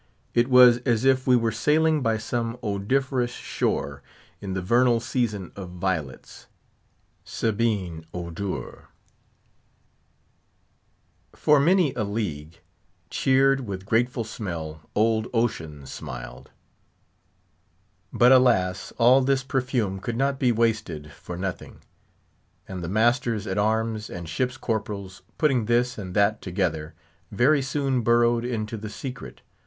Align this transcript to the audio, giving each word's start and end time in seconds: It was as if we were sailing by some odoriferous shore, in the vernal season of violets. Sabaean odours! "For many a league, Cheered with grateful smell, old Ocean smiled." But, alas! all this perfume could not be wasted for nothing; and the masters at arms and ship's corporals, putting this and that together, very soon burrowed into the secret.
It 0.33 0.47
was 0.49 0.79
as 0.79 1.05
if 1.05 1.27
we 1.27 1.35
were 1.35 1.51
sailing 1.51 2.01
by 2.01 2.17
some 2.17 2.57
odoriferous 2.63 3.33
shore, 3.33 4.01
in 4.39 4.53
the 4.55 4.61
vernal 4.63 4.99
season 4.99 5.51
of 5.55 5.69
violets. 5.69 6.47
Sabaean 7.23 8.05
odours! 8.11 8.85
"For 11.35 11.59
many 11.59 11.93
a 11.93 12.03
league, 12.03 12.61
Cheered 13.11 13.67
with 13.67 13.85
grateful 13.85 14.23
smell, 14.23 14.89
old 14.95 15.27
Ocean 15.35 15.85
smiled." 15.85 16.49
But, 18.11 18.31
alas! 18.31 18.91
all 18.97 19.21
this 19.21 19.43
perfume 19.43 19.99
could 19.99 20.17
not 20.17 20.39
be 20.39 20.51
wasted 20.51 21.11
for 21.11 21.37
nothing; 21.37 21.79
and 22.67 22.83
the 22.83 22.89
masters 22.89 23.45
at 23.45 23.59
arms 23.59 24.09
and 24.09 24.27
ship's 24.27 24.57
corporals, 24.57 25.21
putting 25.37 25.65
this 25.65 25.99
and 25.99 26.15
that 26.15 26.41
together, 26.41 26.95
very 27.31 27.61
soon 27.61 28.01
burrowed 28.01 28.43
into 28.43 28.77
the 28.77 28.89
secret. 28.89 29.41